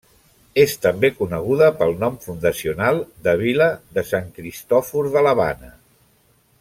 És 0.61 0.71
també 0.85 1.11
coneguda 1.17 1.67
pel 1.81 1.93
nom 2.03 2.17
fundacional 2.23 3.03
de 3.27 3.37
Vila 3.43 3.69
de 3.99 4.05
Sant 4.13 4.33
Cristòfor 4.39 5.11
de 5.19 5.25
l'Havana. 5.29 5.71